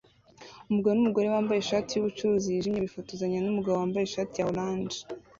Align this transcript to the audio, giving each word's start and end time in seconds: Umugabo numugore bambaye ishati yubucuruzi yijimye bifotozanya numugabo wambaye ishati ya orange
Umugabo 0.69 0.93
numugore 0.95 1.27
bambaye 1.33 1.59
ishati 1.61 1.91
yubucuruzi 1.93 2.47
yijimye 2.53 2.79
bifotozanya 2.85 3.39
numugabo 3.41 3.75
wambaye 3.79 4.03
ishati 4.05 4.35
ya 4.37 4.47
orange 4.51 4.97